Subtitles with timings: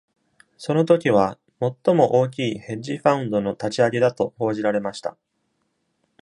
[0.57, 5.15] その時は、最も大きいヘッジファウンドの立ち上げだと報じられました。